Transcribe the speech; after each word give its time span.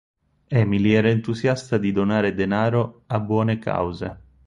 Emily 0.47 0.93
era 0.95 1.11
entusiasta 1.11 1.77
di 1.77 1.91
donare 1.91 2.33
denaro 2.33 3.03
a 3.05 3.19
buone 3.19 3.59
cause. 3.59 4.19